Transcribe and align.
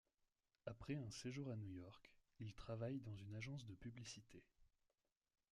Après 0.65 0.95
un 0.95 1.11
séjour 1.11 1.51
à 1.51 1.55
New 1.55 1.69
York, 1.69 2.11
il 2.39 2.55
travaille 2.55 3.01
dans 3.01 3.15
une 3.17 3.35
agence 3.35 3.67
de 3.67 3.75
publicité. 3.75 4.43